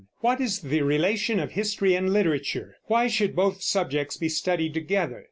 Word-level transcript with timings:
1. 0.21 0.31
What 0.31 0.41
is 0.41 0.61
the 0.61 0.81
relation 0.81 1.39
of 1.39 1.51
history 1.51 1.93
and 1.93 2.11
literature? 2.11 2.75
Why 2.85 3.05
should 3.05 3.35
both 3.35 3.61
subjects 3.61 4.17
be 4.17 4.29
studied 4.29 4.73
together? 4.73 5.19